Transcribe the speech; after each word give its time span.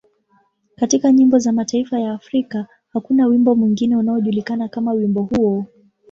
Katika 0.75 1.11
nyimbo 1.11 1.37
za 1.39 1.51
mataifa 1.51 1.99
ya 1.99 2.11
Afrika, 2.13 2.67
hakuna 2.89 3.25
wimbo 3.27 3.55
mwingine 3.55 3.95
unaojulikana 3.97 4.67
kama 4.67 4.91
wimbo 4.91 5.21
huo. 5.21 5.65